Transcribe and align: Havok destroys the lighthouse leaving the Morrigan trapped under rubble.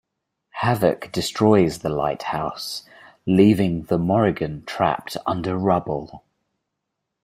Havok 0.63 1.11
destroys 1.11 1.77
the 1.83 1.89
lighthouse 1.89 2.87
leaving 3.27 3.83
the 3.83 3.99
Morrigan 3.99 4.63
trapped 4.65 5.15
under 5.27 5.55
rubble. 5.55 6.23